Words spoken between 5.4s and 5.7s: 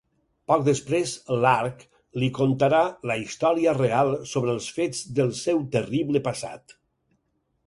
seu